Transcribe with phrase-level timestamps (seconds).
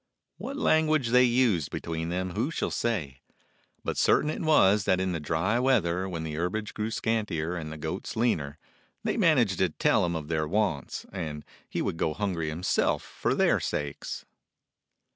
[0.39, 3.19] What language they used between them who shall say?
[3.83, 7.71] But certain it was that in the dry weather, when the herbage grew scantier and
[7.71, 8.57] the goats leaner,
[9.03, 13.35] they managed to tell him of their wants, and he would go hungry himself for
[13.35, 14.25] their sakes.